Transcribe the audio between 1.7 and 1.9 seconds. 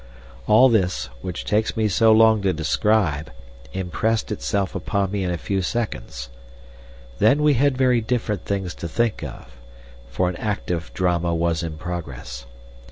me